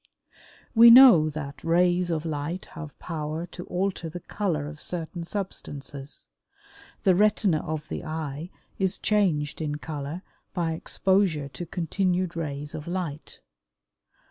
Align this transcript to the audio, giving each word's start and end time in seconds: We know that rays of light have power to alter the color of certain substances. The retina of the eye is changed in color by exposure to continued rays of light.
We 0.73 0.89
know 0.89 1.29
that 1.29 1.63
rays 1.63 2.09
of 2.09 2.25
light 2.25 2.65
have 2.73 2.97
power 2.97 3.45
to 3.45 3.65
alter 3.65 4.09
the 4.09 4.19
color 4.19 4.65
of 4.67 4.81
certain 4.81 5.23
substances. 5.23 6.27
The 7.03 7.13
retina 7.13 7.59
of 7.59 7.87
the 7.87 8.03
eye 8.03 8.49
is 8.79 8.97
changed 8.97 9.61
in 9.61 9.75
color 9.75 10.23
by 10.55 10.71
exposure 10.71 11.49
to 11.49 11.67
continued 11.67 12.35
rays 12.35 12.73
of 12.73 12.87
light. 12.87 13.41